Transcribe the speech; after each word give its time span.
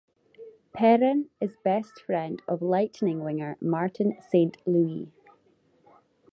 Perrin 0.73 1.29
is 1.39 1.57
best 1.63 1.99
friend 2.07 2.41
of 2.47 2.63
Lightning 2.63 3.23
winger 3.23 3.55
Martin 3.61 4.17
Saint 4.31 4.57
Louis. 4.65 5.11